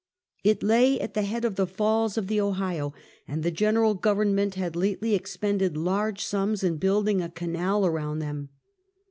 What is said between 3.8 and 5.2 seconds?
government had lately